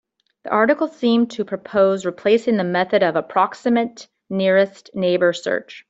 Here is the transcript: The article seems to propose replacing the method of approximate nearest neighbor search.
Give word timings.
The 0.45 0.49
article 0.49 0.87
seems 0.87 1.35
to 1.35 1.45
propose 1.45 2.07
replacing 2.07 2.57
the 2.57 2.63
method 2.63 3.03
of 3.03 3.15
approximate 3.15 4.07
nearest 4.31 4.89
neighbor 4.95 5.31
search. 5.31 5.79